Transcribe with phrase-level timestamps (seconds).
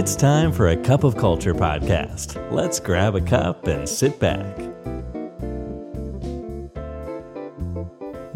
[0.00, 2.28] It's time for a cup of culture podcast.
[2.58, 4.52] Let's grab a cup and sit back.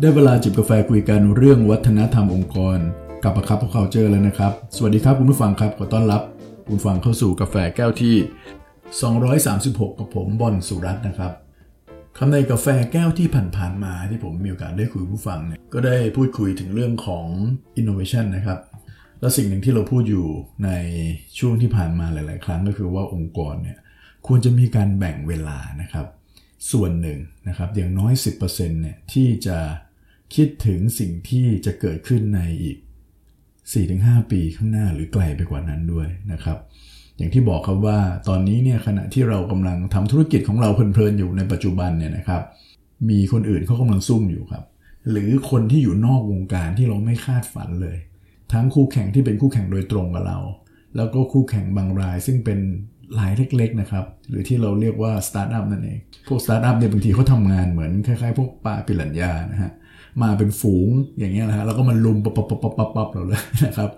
[0.00, 2.78] ได้เวลาจิบกาแฟคุยกันเรื่องวัฒนธรรมองค์กร
[3.24, 6.22] กับประคับพวกเขาเจอแล้วนะครับ สวัสดีครับคุณผู้ฟังครับขอต้อนรับ
[6.68, 8.16] คุณฟังเข้าสู่กาแฟแก้วที่
[9.06, 11.32] 236 กับผมบอนสุรัตน์นะครับ
[12.18, 17.26] คำในกาแฟแก้วที่ผ่านๆมาที่ผมมีโอกาสได้คุยผู้ฟังเนี่ยก็ได้พูดคุยถึงเรื่องของ
[17.80, 18.58] innovation นะครับ
[19.20, 20.26] และสิ่งหนึ่งที่เราพูดอยู่
[20.64, 20.70] ใน
[21.38, 23.78] ช่วงที่ผ่านมาหลาย ๆ ครั้งก็คือว่าองค์กรเนี่ย
[24.26, 26.06] ควรจะมีการแบ่งเวลานะครับ
[26.72, 29.58] ส่วนหนึ่งนะครับอย่างน้อย 10%เนี่ยที่จะ
[30.34, 32.76] คิดถึงสิ่งที่จะเกิดขึ้นในอีก
[33.74, 36.58] 4-5 ปีข้างหน้าหรือไกลไปกว่านั้นด้วยนะครับ
[37.16, 42.42] อย่างที่บอกครับว่าตอนนี้เนี่ยขณะที่เรากำลังทำธุรกิจของเราเพลินๆอยู่ในปัจจุบันเนี่ยนะครับ
[43.10, 44.64] มีคนอื่นเขากำลังซุ่มอยู่ครับ
[45.10, 47.96] หรือคนที่อยู่นอกวงการที่เราไม่คาดฝันเลย
[48.52, 50.38] ทั้งคู่แข่งที่เป็นคู่แข่งโดยตรงกับเรา
[50.96, 52.58] แล้วก็คู่แข่งบางราย ซึ่งเป็น
[53.18, 59.72] รายเล็กๆนะครับ หรือที่เราเรียกว่าสตาร์ทอัพนั่นเอง พวกสตาร์ทอัพเนี่ยบางทีเขาทำงานเหมือนคล้ายๆ พวกปลาปิรันยานะฮะ
[60.22, 60.88] มาเป็นฝูง
[61.18, 63.90] อย่างเงี้ยนะฮะแล้วก็มันลุมปับปับปับปับปับปับเราเลยนะครับ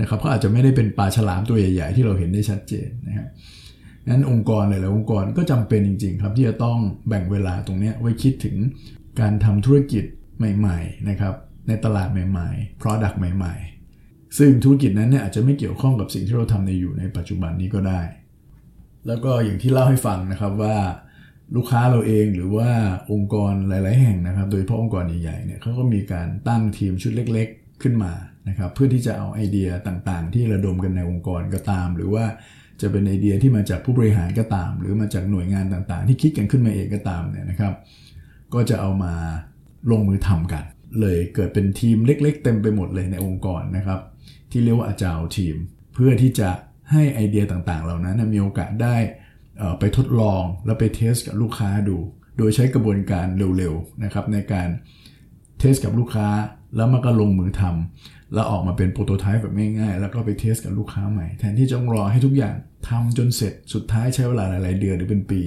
[0.00, 3.26] นะครับเขาอาจจะไม่ได้เป็นปลาฉลามตัวใหญ่ ๆ ที่เราเห็นได้ชัดเจนนะฮะ
[4.08, 8.56] นั้นองค์กรหลายๆองค์กรก็จำเป็นจริง ๆ ครับที่จะต้องแบ่งเวลาตรงเนี้ยไว้คิดถึง
[9.20, 10.04] การทำธุรกิจ
[10.38, 11.34] ใหม่ ๆ นะครับ
[11.68, 13.81] ในตลาดใหม่ ๆ product ใหม่ ๆ
[14.38, 18.00] ซึ่งธุรกิจนั้นเนี่ยอาจจะไม่เกี่ยวข้องกับสิ่งที่เราทำในอยู่ในปัจจุบันนี้ก็ได้
[19.06, 20.76] แล้วก็อย่างที่เล่าให้ฟังนะครับว่า
[21.56, 22.70] ลูกค้าเราเองหรือว่า
[23.12, 28.12] องค์กรหลาย ๆ แห่งนะครับ โดยเฉพาะองค์กรใหญ่ ๆ เนี่ยเขาก็มีการตั้งทีมชุดเล็ก ๆ ขึ้นมา
[28.48, 32.24] นะครับ เพื่อที่จะเอาไอเดียต่าง ๆ ที่ระดมกันในองค์กรก็ตาม หรือว่า
[32.80, 37.74] จะเป็นไอเดียที่มาจากผู้บริหารก็ตาม หรือมาจากหน่วยงานต่าง ๆ ที่คิดกันขึ้นมาเองก็ตามเนี่ยนะครับ
[38.54, 39.14] ก็จะเอามา
[39.90, 40.64] ลงมือทำกัน
[41.00, 44.00] เลยเกิดเป็นทีมเล็ก ๆ เต็มไปหมดเลยในองค์กรนะครับ
[44.52, 45.56] ที่เรียกว่าอาจารย์ทีม
[45.94, 46.50] เพื่อที่จะ
[46.90, 48.96] ให้ไอเดียต่างๆ เหล่านั้นมีโอกาสได้
[49.78, 51.96] ไปทดลองแล้วไปเทสกับลูกค้าดู
[52.38, 53.26] โดยใช้กระบวนการ
[53.58, 54.68] เร็วๆนะครับในการ
[55.58, 56.28] เทสกับลูกค้า
[56.76, 62.54] แล้วมันก็ลงมือทำแล้วออกมาเป็นโปรโตไทป์แบบง่ายๆ แล้วก็ไปเทสกับลูกค้าใหม่ แทนที่จะรอให้ทุกอย่าง
[62.88, 65.40] ทำจนเสร็จสุดท้ายใช้เวลาหลายๆเดือนหรือเป็นปี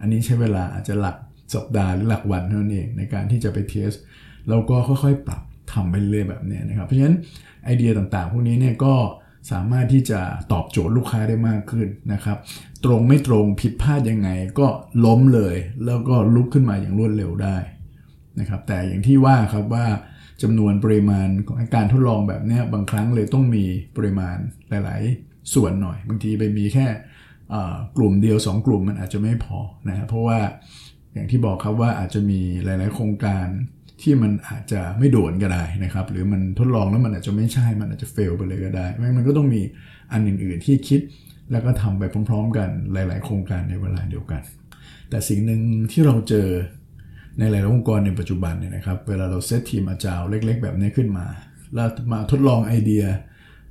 [0.00, 1.16] อันนี้ใช้เวลาอาจจะหลัก
[1.54, 3.90] สัปดาห์หรือหลักวันเท่านั้นเองในการที่จะไปเทส
[4.48, 7.16] แล้วก็ค่อยๆ ปรับทำไปเรื่อยแบบนี้นะครับ เพราะฉะนั้น
[7.64, 8.94] ไอเดียต่างๆ พวกนี้เนี่ยก็
[9.52, 10.20] สามารถที่จะ
[10.52, 12.38] ตอบโจทย์ลูกค้าได้มากขึ้นนะครับ
[12.84, 14.28] ตรงไม่ตรงผิดพลาดยังไง
[14.58, 14.66] ก็
[15.04, 17.56] ล้มเลย แล้วก็ลุกขึ้นมาอย่างรวดเร็วได้
[18.38, 19.86] นะครับ แต่อย่างที่ว่าครับว่า
[20.42, 23.64] จำนวนปริมาณของการทดลองแบบนี้บางครั้งเลยต้องมี
[23.96, 24.36] ปริมาณ
[24.68, 26.86] หลาย ๆ ส่วนหน่อย บางทีไปมีแค่
[27.96, 29.58] กลุ่มเดียว 2 กลุ่มมันอาจจะไม่พอ
[29.88, 30.38] นะเพราะว่า
[31.12, 33.46] อย่างที่บอกครับว่าอาจจะมีหลาย ๆ โครงการ
[34.02, 38.86] ที่มันอาจจะไม่โดนก็ได้นะครับ หรือมันทดลองแล้วมันอาจจะไม่ใช่มันอาจจะเฟลไปเลยก็ได้
[39.16, 39.62] มันก็ต้องมี
[40.12, 41.00] อันอื่นๆที่คิด
[41.50, 44.42] แล้วก็ทำไปพร้อม ๆ กันหลาย ๆ โครงการในเวลาเดียวกัน
[45.10, 45.60] แต่สิ่งหนึ่ง
[45.92, 46.48] ที่เราเจอ
[47.38, 51.26] ในหลายๆองค์กรในปัจจุบันเนี่ยนะครับ เวลาเราเซตทีมอาจารย์เล็ก ๆ แบบนี้ขึ้นมา
[51.74, 53.04] แล้วมาทดลองไอเดีย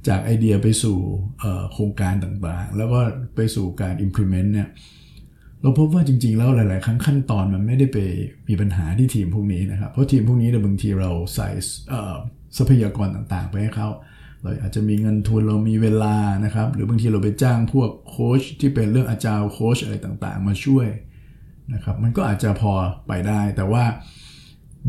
[0.08, 0.98] จากไอเดียไปสู่
[1.74, 3.00] โครงการต่างๆ แล้วก็
[3.36, 4.70] ไปสู่การ implement เนี่ย
[5.62, 7.98] เราพบว่าจริง ๆ แล้วหลาย ๆ ครั้งขั้นตอนมันไม่ได้ไป
[8.50, 11.50] มีปัญหาที่ทีมพวกนี้นะครับ เพราะทีมพวกนี้เนี่ยบางทีเราใส่
[12.58, 13.90] ทรัพยากรต่าง ๆ ไปให้เขา
[14.42, 20.88] เราอาจจะมีเงินทุนเรามีเวลานะครับ หรือบางทีเราไปจ้างพวกโค้ชที่เป็นเรื่องอาจารย์โค้ชอะไรต่าง ๆ มาช่วย
[21.74, 22.74] นะครับ มันก็อาจจะพอ
[23.08, 23.84] ไปได้ แต่ว่า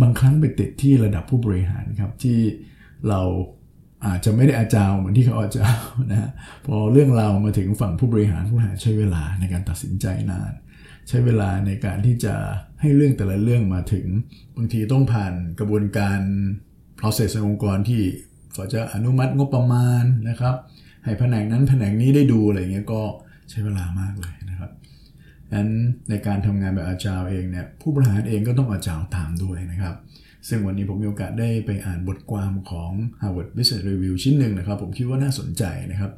[0.03, 2.39] บางครั้งไปติดที่ระดับผู้บริหารครับที่
[3.09, 3.21] เรา
[4.07, 6.31] อาจจะไม่ได้อาจารย์เหมือนที่เขาอาจารย์นะ
[6.67, 10.53] พอเรื่องเรามาถึงฝั่งผู้บริหารผู้บริหารใช้เวลาในการตัดสินใจนาน
[11.09, 12.35] ใช้เวลาในการที่จะ
[12.81, 14.07] ให้เรื่องแต่ละเรื่องมาถึง
[14.57, 16.21] บางทีต้องผ่านกระบวนการ
[16.99, 18.03] process ในองค์กรที่
[18.53, 20.57] เขาจะอนุมัติงบประมาณนะครับ
[21.05, 23.03] ให้แผนกนั้นแผนกนี้ได้ดูอะไรเงี้ยก็
[23.51, 24.71] ใช้เวลามากเลยนะครับ
[25.55, 25.69] นั้น
[26.11, 29.95] ในการทำงานแบบอาจารย์เองเนี่ยผู้บริหารเองก็ต้องอาจารย์ตามด้วยนะครับ
[30.49, 36.13] ซึ่งวันนี้ผมมีโอกาสได้ไปอ่านบทความของ Harvard Business Review ชิ้นหนึ่งนะครับ ผมคิดว่าน่าสนใจนะครับ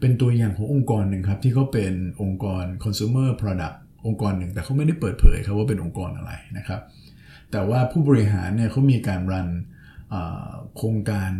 [0.00, 1.92] เป็นตัวอย่างขององค์กรหนึ่งครับ ที่เขาเป็น
[2.22, 3.76] องค์กร consumer product
[4.06, 6.80] องค์กรหนึ่ง แต่เขาไม่ได้เปิดเผยครับว่าเป็นองค์กรอะไรนะครับ
[7.52, 9.48] แต่ว่าผู้บริหารเนี่ยเขามีการรัน
[10.76, 11.30] โครงการ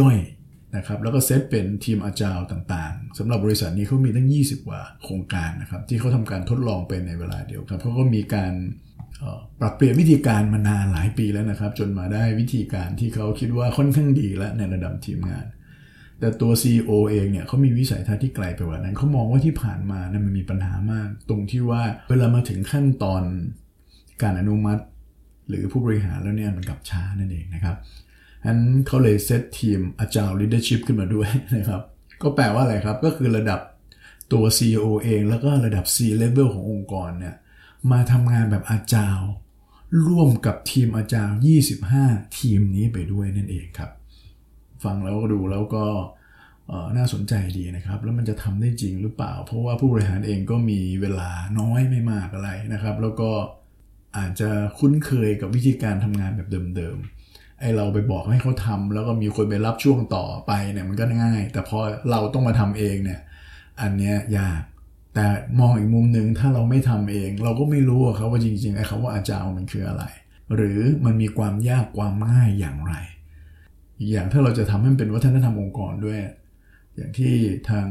[0.00, 8.52] ย่อยๆนะครับแล้วก็เซตเป็นทีมอาจารย์ต่างๆสำหรับบริษัทนี้เขามีตั้ง 20 กว่าโครงการนะครับที่เขาทำการทดลองเป็นในเวลาเดียวกันเขาก็มีการ
[9.60, 15.46] ปรับเปลี่ยนวิธีการมานานหลายปีแล้วนะครับ จนมาได้วิธีการที่เขาคิดว่าค่อนข้างดีแล้วในระดับทีมงาน
[16.20, 23.22] แต่ตัว CEO เองเนี่ยเขามีวิสัยทัศน์ที่ไกลไปกว่านั้นเขามองว่าที่ผ่านมานะมันมีปัญหามาก ตรงที่ว่าเวลามาถึงขั้นตอน
[24.22, 24.82] การอนุมัติ
[25.48, 27.76] หรือผู้บริหารแล้วเนี่ยมันกลับช้านั่นเองนะครับ
[28.42, 31.82] ฉะนั้นเขาเลยเซตทีมอาจารย์ leadership ขึ้นมาด้วยนะครับ
[32.22, 33.60] ก็แปลว่าอะไรครับ ก็คือระดับ
[34.32, 37.34] ตัว CEO เองแล้วก็ระดับ C level ขององค์กรเนี่ย
[37.92, 39.28] มาทำงานแบบอาจารย์
[40.06, 41.38] ร่วมกับทีมอาจารย์
[41.86, 43.90] 25 ทีมนี้ไปด้วยนั่นเองครับ
[44.86, 45.84] ฟังแล้วก็ดูแล้วก็
[46.96, 53.30] น่าสนใจดีนะครับ แล้วมันจะทำได้จริงหรือเปล่า เพราะว่าผู้บริหารเองก็มีเวลาน้อยไม่มากอะไรนะครับ แล้วก็
[54.16, 61.78] อาจจะคุ้นเคยกับวิธีการทำงานแบบเดิมๆไอเราไปบอกให้เขาทำแล้วก็มีคนไปรับช่วงต่อไปเนี่ยมันก็ง่าย แต่พอ
[62.10, 63.20] เราต้องมาทำเองเนี่ย
[63.80, 64.62] อันเนี้ยยาก
[65.14, 65.26] แต่
[65.60, 70.04] มองอีกมุมหนึ่งถ้าเราไม่ทำเอง เราก็ไม่รู้ครับว่าจริงๆไอ้คำว่าอาจารย์มันคืออะไร
[70.54, 72.94] หรือมันมีความยากความง่ายอย่างไร
[73.98, 76.18] อีกอย่างถ้าเราจะทำให้มันเป็นวัฒนธรรมองค์กรด้วย
[76.96, 77.34] อย่างที่
[77.70, 77.86] ทาง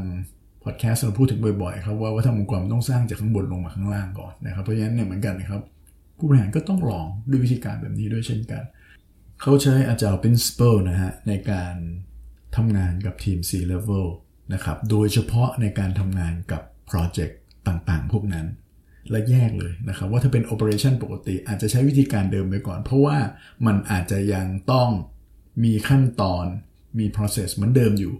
[0.64, 5.62] พอดแคสต์เราพูดถึงบ่อยๆครับว่าวัฒนธรรมองค์กรต้องสร้างจากข้างบนลงมาข้างล่างก่อนนะครับเพราะฉะนั้นเนี่ยเหมือนกันนะครับ
[6.18, 8.62] ผู้บริหารก็ต้องลองด้วยวิธีการแบบนี้ด้วยเช่นกัน
[9.40, 11.74] เขาใช้อาจารย์ principle นะฮะในการ
[12.56, 14.06] ทำงานกับทีม C level
[14.54, 18.46] นะครับโดยเฉพาะในการทำงานกับโปรเจกต์ต่างๆ พวกนั้น
[19.10, 23.16] และแยกเลยนะครับว่าถ้าเป็น operation ปกติอาจจะใช้วิธีการเดิมไปก่อน เพราะว่า
[23.66, 24.90] มันอาจจะยังต้อง
[25.64, 26.46] มีขั้นตอน
[26.98, 28.14] มี process เหมือนเดิมอยู่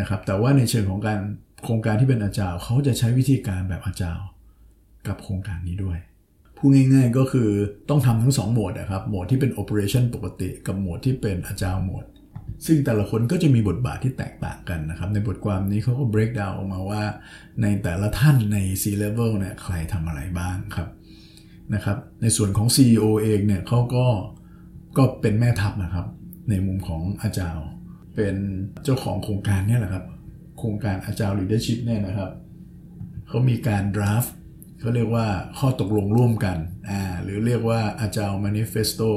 [0.00, 1.20] นะครับ แต่ว่าในเชิงของการ
[1.64, 4.26] โครงการที่เป็นอาจารย์เขาจะใช้วิธีการแบบอาจารย์
[5.06, 5.98] กับโครงการนี้ด้วย
[6.56, 7.50] พูดง่ายๆก็คือ
[7.88, 12.04] ต้องทำทั้ง 2 โหมดนะครับโหมดที่เป็น operation ปกติกับโหมดที่เป็นอาจารย์โหมด
[12.66, 17.02] ซึ่งแต่ละคนก็จะมีบทบาทที่แตกต่างกันนะครับ ในบทความนี้เขาก็ break down ออกมาว่า
[17.62, 20.88] ในแต่ละท่านใน C level เนี่ยใครทำอะไรบ้างครับ
[21.74, 24.06] นะครับ ในส่วนของ CEO เองเนี่ยเขาก็
[24.96, 26.06] ก็เป็นแม่ทัพนะครับ
[26.50, 27.66] ในมุมของอาจารย์
[28.14, 28.36] เป็น
[28.84, 30.04] เจ้าของโครงการนี่แหละครับ
[30.58, 32.30] โครงการอาจารย์ leadership เนี่ยนะครับ
[33.28, 34.30] เขามีการ draft
[34.80, 35.26] เขาเรียกว่า
[35.58, 36.58] ข้อตกลงร่วมกัน
[36.90, 39.10] อ่าหรือเรียกว่าอาจารย์ manifesto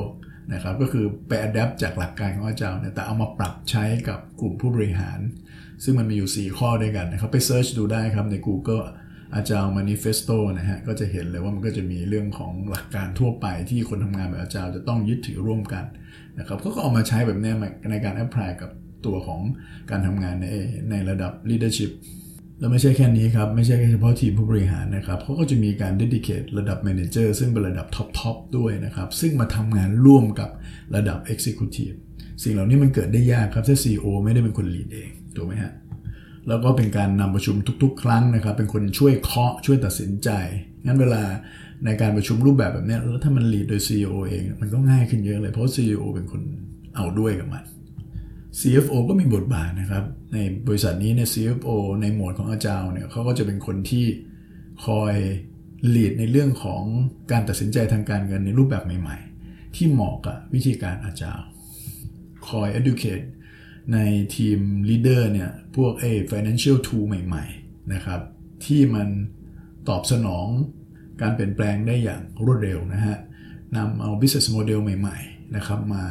[0.54, 5.20] นะครับก็คือไปอัดแอปจากหลักการของอาจารย์เนี่ยแต่เอามาปรับใช้กับกลุ่มผู้บริหาร
[5.84, 8.84] ซึ่งมันมีอยู่ 4 ข้อด้วยกันนะครับ ไปเซิร์ชดูได้ครับใน Google
[9.36, 15.84] Agile manifesto นะฮะก็จะเห็นเลยว่ามันก็จะมีเรื่องของหลักการทั่วไปที่คนทำงานแบบ Agile จะต้องยึดถือร่วมกัน
[16.40, 17.54] นะครับเขาก็เอามาใช้แบบนี้
[17.92, 18.72] ในการ apply กับ
[19.06, 19.42] ตัวของ
[19.90, 20.46] การทำงานใน
[20.90, 21.92] ในระดับ leadership
[22.60, 30.50] แล้วไม่ใช่แค่นี้ครับ ไม่ใช่แค่เฉพาะทีมผู้บริหารนะครับเขาก็จะมีการ dedicate ระดับ manager ซึ่งเป็นระดับ top top ด้วยนะครับ ซึ่งมาทำงานร่วมกับ
[30.96, 31.96] ระดับ executive
[32.44, 35.74] สิ่งเหล่านี้มันเกิดได้ยากครับ ถ้า CEO ไม่ได้เป็นคน lead เองถูกไหมฮะ
[36.48, 40.30] แล้วก็เป็นการนำประชุมทุกๆ ครั้งนะครับ เป็นคนช่วยเคาะช่วยตัดสินใจ
[40.86, 41.24] งั้นเวลา
[41.86, 46.42] ในการประชุมรูปแบบแบบนี้แล้วถ้ามัน lead โดย CEO เอง มันก็ง่ายขึ้นเยอะเลย เพราะ CEO เป็นคน
[46.96, 47.64] เอาด้วยกับมัน
[48.60, 50.04] CFO ก็มีบทบาทนะครับ
[50.34, 50.38] ใน
[50.68, 51.70] บริษัทนี้เนี่ย CFO
[52.02, 54.06] ในหมวดของอาจารย์เนี่ยเขาก็จะเป็นคนที่
[54.86, 55.16] คอย
[55.94, 56.84] lead ในเรื่องของ
[57.32, 61.48] การตัดสินใจทางการเงินในรูปแบบใหม่ ๆ ที่เหมาะกับวิธีการอาจารย์
[62.48, 63.26] คอย educate
[63.94, 63.98] ใน
[64.36, 64.60] ทีม
[64.90, 68.22] leader เนี่ยพวกเอ financial tool ใหม่ ๆ นะครับ
[68.66, 69.08] ที่มัน
[69.90, 70.48] ตอบสนอง
[71.22, 73.18] การเปลี่ยนแปลงได้อย่างรวดเร็วนะฮะ
[73.76, 76.06] นำเอา business model ใหม่ๆนะครับมา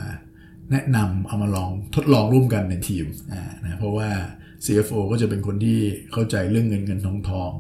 [0.71, 4.11] แนะนำเอามาลองทดลองร่วมกันในทีมอ่านะเพราะว่า
[4.65, 5.81] CFO ก็จะเป็นคนที่
[6.13, 7.51] เข้าใจเรื่องเงินเงินทองทอง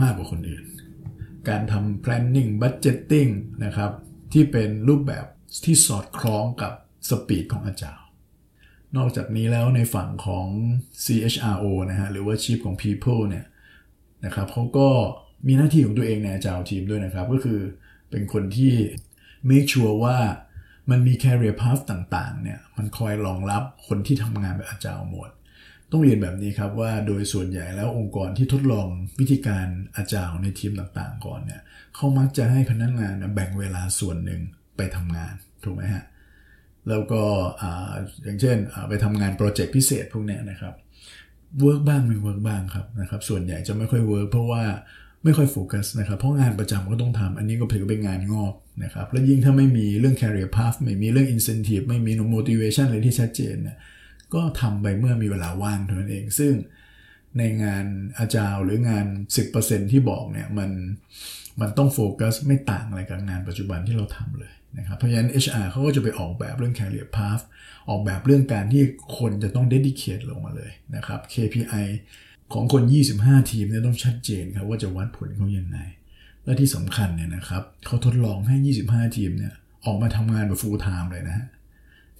[0.00, 0.64] มากกว่าคนอื่น
[1.48, 3.30] การทำ planning budgeting
[3.64, 3.92] นะครับ
[4.32, 5.26] ที่เป็นรูปแบบ
[5.64, 6.72] ที่สอดคล้องกับ
[7.08, 8.06] สปีดของอาจารย์
[8.96, 10.46] นอกจากนี้แล้วในฝั่งของ
[11.04, 13.46] CHRO นะฮะหรือว่า Chief ของ People เนี่ย
[14.24, 14.88] นะครับเขาก็
[15.46, 17.60] มีหน้าที่ของตัวเองในอาจารย์ทีมด้วยนะครับ ก็คือ
[18.10, 18.74] เป็นคนที่
[19.50, 20.16] make sure ว่า
[20.90, 25.30] มันมี career path ต่างๆเนี่ยมันคอยรองรับคนที่ทำงานแบบอาจารย์หมด
[25.90, 28.88] ต้องเรียนแบบนี้ครับว่าโดยส่วนใหญ่แล้วองค์กรที่ทดลอง
[29.20, 31.62] วิธีการ Agile ในทีมต่างๆ ก่อนเนี่ย
[31.94, 34.40] เขามักจะให้พนักงานแบ่งเวลาส่วนหนึ่ง
[34.76, 35.34] ไปทำงาน
[35.64, 36.04] ถูกไหมฮะ
[36.88, 37.22] แล้วก็
[38.22, 38.56] อย่างเช่น
[38.88, 40.74] ไปทำงาน project พิเศษพวกนี้นะครับ
[41.60, 44.62] work บ้างไม่ work บ้างครับนะครับส่วนใหญ่จะไม่ค่อย work เพราะว่า
[45.24, 48.54] ไม่ค่อยโฟกัสนะครับเพราะงานประจำก็ต้องทำอันนี้ก็ถือเป็นงานงอก
[48.84, 53.76] นะครับและยิ่งถ้าไม่มีเรื่อง career path ไม่มีเรื่อง incentive ไม่มี motivation อะไรที่ชัดเจนเนี่ย
[54.34, 56.54] ก็ทำไปเมื่อมีเวลาว่างเท่านั้นเอง ซึ่ง
[57.38, 57.84] ในงาน
[58.18, 59.06] อาจารย์หรืองาน
[59.48, 60.70] 10%ที่บอกเนี่ยมัน
[61.60, 67.42] มันต้องโฟกัสไม่ต่างอะไรกับงานปัจจุบันที่เราทำเลยนะครับเพราะฉะนั้น HR เขาก็จะไปออกแบบเรื่อง career path
[67.88, 68.82] ออกแบบเรื่องการที่
[69.18, 71.86] คนจะต้อง dedicate ลงมาเลยนะครับ KPI
[72.52, 72.82] ของคน
[73.16, 75.78] 25 ทีมเนี่ยต้องชัดเจนครับว่าจะวัดผลเขายังไง
[76.44, 78.56] และที่สำคัญเนี่ยนะครับเขาทดลองให้
[78.88, 81.46] 25 ทีมเนี่ยออกมาทำงานแบบ full time เลยนะฮะ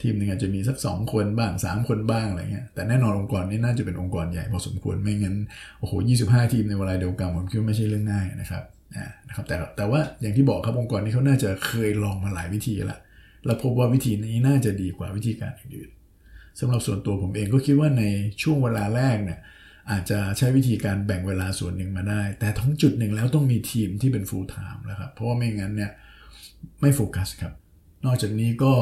[0.02, 5.36] ทีมหนึ่งอาจจะมีสัก 2 คนบ้าง 3 คนบ้างอะไรเงี้ยแต่แน่นอนองค์กรนี้น่าจะเป็นองค์กรใหญ่พอสมควรไม่งั้น
[5.78, 5.92] โอ้โห
[6.26, 8.64] 25 ทีมในเวลาเดียวกันผมคิดว่าไม่ใช่เรื่องง่ายนะครับ
[9.28, 12.98] นะครับแต่แต่ว่าอย่างที่บอกครับองค์กรนี้เขาน่าจะเคยลองมาหลายวิธีละ
[13.46, 18.04] แล้วพบว่าวิธีนี้น่าจะดีกว่าวิธีการอื่นๆสำหรับส่วนตัวผมเองก็คิดว่าใน
[18.42, 19.38] ช่วงเวลาแรกเนี่ย
[19.90, 25.92] อาจจะใช้วิธีการแบ่งเวลาส่วนหนึ่งมาได้ แต่ทั้งจุดหนึ่งแล้วต้องมีทีมที่เป็น full time แล้วครับ เพราะว่าไม่งั้นเนี่ย
[26.80, 27.52] ไม่โฟกัสครับ
[28.04, 28.74] นอกจากนี้ก็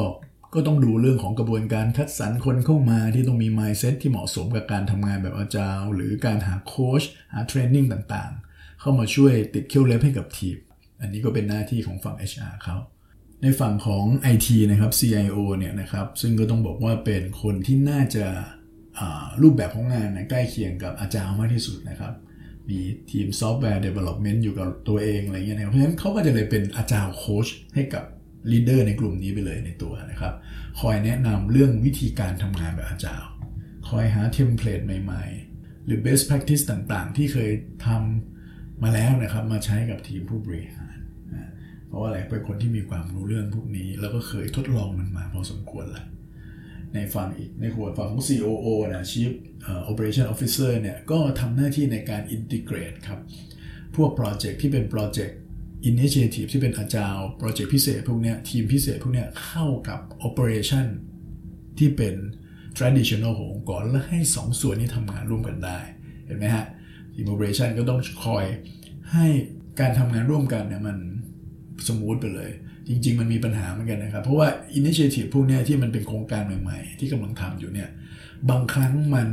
[0.53, 10.57] ก็ต้องดูเรื่องของกระบวนการคัดสรรคนเข้ามาที่ต้องมี mindset ที่เหมาะสมกับการทำงานแบบอาจารย์หรือการหาโค้ชหาเทรนนิ่งต่างๆ เข้ามาช่วยติดเขี้ยวเล็บให้กับทีม
[11.01, 12.75] อันนี้ก็เป็นหน้าที่ของฝั่ง HR เขา
[13.41, 18.25] ในฝั่งของ IT นะครับ CIO เนี่ยนะครับซึ่งก็ต้องบอกว่าเป็นคนที่น่าจะ
[19.41, 22.13] รูปแบบของงานนะใกล้เคียงกับอาจารย์มากที่สุดนะครับ
[22.69, 22.79] มี
[23.11, 28.03] ทีมซอฟต์แวร์ development อยู่กับตัวเองอะไรเงี้ยนะเพราะฉะนั้นเขาก็จะเลยเป็น Agile โค้ชให้กับ
[28.51, 30.33] leader ในกลุ่มนี้ไปเลยในตัวนะครับ
[30.79, 33.29] คอยแนะนำเรื่องวิธีการทำงานแบบ Agile
[33.89, 37.51] คอยหา template ใหม่ๆ หรือ best practice ต่างๆ ที่เคย
[37.85, 40.97] ทำมาแล้วนะครับ มาใช้กับทีมผู้บริหาร
[41.87, 46.05] เพราะว่าอะไรเป็นคนที่มีความรู้เรื่องพวกนี้ แล้วก็เคยทดลองมันมาพอสมควรแล้ว
[46.95, 47.29] ในฝั่ง
[47.61, 49.31] ในหัวฝั่งของ COO นะ Chief
[49.89, 53.19] Operation Officer เนี่ยก็ทำหน้าที่ในการ integrate ครับ
[53.95, 55.37] พวกโปรเจกต์ที่เป็นโปรเจกต์
[55.91, 60.85] initiative ที่เป็น Agile โปรเจกต์พิเศษพวกเนี้ยทีมพิเศษพวกเนี้ยเข้ากับ operation
[61.77, 62.15] ที่เป็น
[62.77, 65.79] traditional ขององค์กรและให้2ส่วนนี้ทำงานร่วมกันได้
[66.25, 66.65] เห็นไหมฮะ
[67.13, 68.45] ทีม operation ก็ต้องคอย
[69.13, 69.27] ให้
[69.79, 70.97] การทำงานร่วมกันเนี่ยมัน
[71.87, 72.51] smooth ไปเลย
[72.89, 74.47] จริง ๆ มันมีปัญหาเหมือนกันนะครับ เพราะว่า
[74.79, 77.89] initiative พวกนี้ที่มันเป็นโครงการใหม่ๆ ที่กำลังทำอยู่เนี่ย
[78.49, 79.29] บางครั้งมัน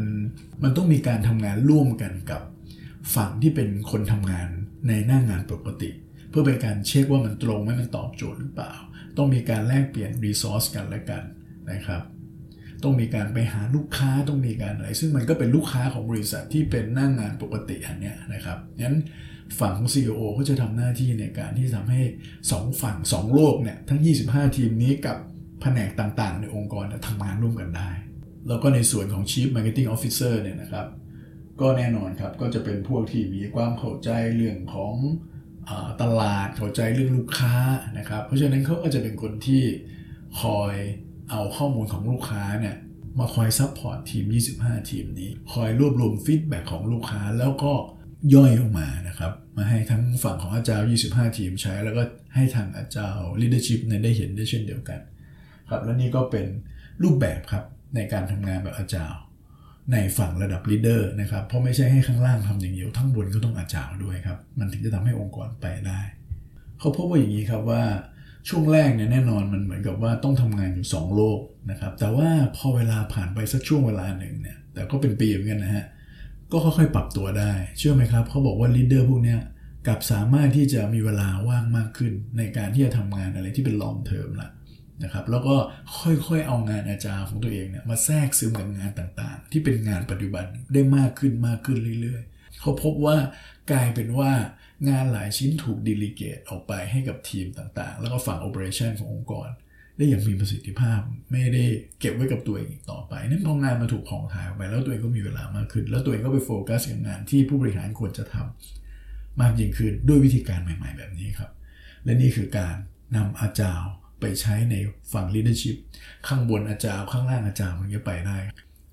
[0.63, 2.43] มันต้องมีการทำงานร่วมกันกับ
[3.15, 4.49] ฝั่งที่เป็นคนทำงาน
[4.89, 5.91] ในหน้างงานปกติ
[6.31, 8.73] เพื่อเป็นการเช็คว่ามันตรงไหมมันตอบโจทย์หรือเปล่า
[9.17, 11.23] ต้องมีการแลกเปลี่ยนรีซอสกันและกัน
[11.73, 12.03] นะครับ
[12.83, 18.97] ต้องมีการไปหาลูกค้าต้องมีการอะไร ซึ่งมันก็เป็นลูกค้าของบริษัทที่เป็นหน้างงานปกติอันเนี้ยนะครับงั้น
[19.61, 22.01] ฝั่งของ CEO เขาจะทำหน้าที่ในการที่ทำให้
[22.41, 25.17] 2 ฝั่ง 2 โลกเนี่ยทั้ง 25 ทีมนี้กับ
[25.61, 27.91] แผนกต่างๆ ในองค์กรทำงานร่วมกันได้
[28.49, 30.87] แล้วก็ในส่วนของ Chief Marketing Officer เนี่ยนะครับ
[31.61, 34.95] ก็แน่นอนครับก็จะเป็นพวกที่มีความเข้าใจเรื่องของ
[35.69, 37.55] ตลาดเข้าใจเรื่องลูกค้า
[37.99, 39.63] นะครับ เพราะฉะนั้นเขาก็จะเป็นคนที่
[40.41, 40.75] คอย
[41.31, 42.77] เอาข้อมูลของลูกค้าเนี่ย
[43.19, 44.25] มาคอย support ทีม
[44.59, 47.73] 25 ทีมนี้ คอยรวบรวม feedback ของลูกค้าแล้วก็
[48.35, 49.33] ย่อยออกมานะครับ
[50.25, 52.03] ฝั่งของอาจารย์ 25 ทีมใช้ แล้วก็
[52.35, 55.01] ให้ทางอาจารย์ leadership ในได้เห็นได้เช่นเดียวกัน
[55.71, 56.47] ครับและนี่ก็เป็น
[57.03, 57.65] รูปแบบครับ
[57.95, 59.21] ในการทำงานแบบอาจารย์
[59.93, 66.01] ในฝั่งระดับ leader นะครับ เพราะไม่ใช่ให้ข้างล่างทำอย่างเดียวทั้งบนก็ต้องอาจารย์ด้วยครับ มันถึงจะทำให้องค์กรไปได้
[66.79, 67.83] เขาพบว่าอย่างนี้ครับว่า
[68.49, 71.41] ช่วงแรกเนี่ยแน่นอนมันเหมือนกับว่าต้องทำงานอยู่ 2 โลก
[71.71, 75.85] นะครับ แต่ว่าพอเวลาผ่านไปสักช่วงเวลาหนึ่งเนี่ยแต่ก็เป็นปีเหมือนกันนะฮะ
[76.53, 79.41] ก็ค่อยๆปรับตัวได้ เชื่อไหมครับเขาบอกว่า leader พวกเนี้ย
[79.89, 84.51] กับสามารถที่จะมีเวลาว่างมากขึ้น ในการที่จะทำงานอะไรที่เป็น long term ละ
[85.03, 85.55] นะครับแล้วก็
[86.01, 93.17] ค่อยๆเอางาน Agile ของตัวเองเนี่ยมาแทรกซึมกับงานต่างๆ ที่เป็นงานปัจจุบันได้มากขึ้นมากขึ้นเรื่อยๆ เขาพบว่า
[93.73, 94.33] กลายเป็นว่า
[94.89, 99.49] งานหลายชิ้นถูก delegate ออกไปให้กับทีมต่างๆ แล้วก็ฝั่ง operation ขององค์กร
[99.97, 101.65] ได้อย่างมีประสิทธิภาพไม่ได้
[102.01, 108.82] เก็บไว้กับตัวเองอีกต่อไปนั่นพองานมาถูกของถ่ายออกไป แล้วตัวเองก็มีเวลามากขึ้น แล้วตัวเองก็ไปโฟกัสกับงานที่ผู้บริหารควรจะทำ
[109.41, 111.51] มากยิ่งขึ้นด้วยวิธีการใหม่ ๆ แบบนี้ครับ
[112.05, 112.75] และนี่คือการ
[113.17, 114.75] นำอาจารย์ไปใช้ใน
[115.13, 115.77] ฝั่ง leadership
[116.29, 118.37] ข้างบนอาจารย์ข้างล่างอาจารย์มันก็ไปได้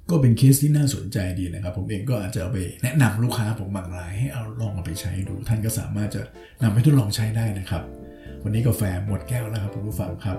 [0.09, 6.21] ก็เป็นเคสที่น่าสนใจดีนะครับ ผมเองก็อาจจะไปแนะนำลูกค้าผมบางรายให้เอาลองเอาไปใช้ดู ท่านก็สามารถจะ
[6.63, 7.83] นำไปทดลองใช้ได้นะครับ
[8.43, 10.37] วันนี้กาแฟหมดแก้วแล้วครับคุณผู้ฟังครับ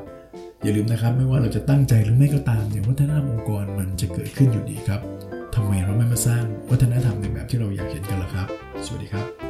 [0.62, 5.00] อย่าลืมนะครับ ไม่ว่าเราจะตั้งใจหรือไม่ก็ตามเนี่ยวัฒนธรรมองค์กรมันจะเกิดขึ้นอยู่ดีครับ
[5.54, 8.46] ทำไมเราไม่มาสร้างวัฒนธรรมในแบบที่เราอยากเห็นกันล่ะครับ
[8.86, 9.49] สวัสดีครับ